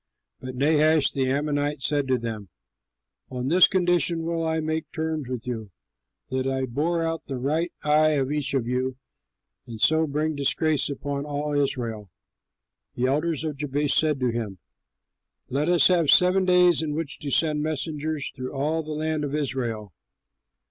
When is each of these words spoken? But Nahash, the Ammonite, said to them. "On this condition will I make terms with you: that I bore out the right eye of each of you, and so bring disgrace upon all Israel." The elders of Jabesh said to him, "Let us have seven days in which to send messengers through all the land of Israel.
But 0.39 0.55
Nahash, 0.55 1.11
the 1.11 1.27
Ammonite, 1.29 1.83
said 1.83 2.07
to 2.07 2.17
them. 2.17 2.49
"On 3.29 3.49
this 3.49 3.67
condition 3.67 4.23
will 4.23 4.43
I 4.43 4.59
make 4.59 4.91
terms 4.91 5.29
with 5.29 5.45
you: 5.45 5.69
that 6.31 6.47
I 6.47 6.65
bore 6.65 7.03
out 7.05 7.25
the 7.25 7.37
right 7.37 7.71
eye 7.83 8.13
of 8.17 8.31
each 8.31 8.55
of 8.55 8.65
you, 8.67 8.97
and 9.67 9.79
so 9.79 10.07
bring 10.07 10.33
disgrace 10.33 10.89
upon 10.89 11.25
all 11.25 11.53
Israel." 11.53 12.09
The 12.95 13.05
elders 13.05 13.43
of 13.43 13.57
Jabesh 13.57 13.93
said 13.93 14.19
to 14.21 14.31
him, 14.31 14.57
"Let 15.49 15.69
us 15.69 15.87
have 15.89 16.09
seven 16.09 16.45
days 16.45 16.81
in 16.81 16.95
which 16.95 17.19
to 17.19 17.29
send 17.29 17.61
messengers 17.61 18.31
through 18.35 18.53
all 18.55 18.81
the 18.81 18.93
land 18.93 19.23
of 19.23 19.35
Israel. 19.35 19.93